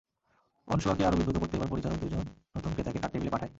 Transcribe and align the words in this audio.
অনসূয়াকে 0.67 1.03
আরও 1.05 1.15
বিব্রত 1.17 1.37
করতে 1.37 1.57
এবার 1.57 1.67
পরিচারক 1.67 1.97
দুজন 1.97 2.23
নতুন 2.55 2.71
ক্রেতাকে 2.73 2.99
তাঁর 2.99 3.11
টেবিলে 3.11 3.31
পাঠায়। 3.31 3.49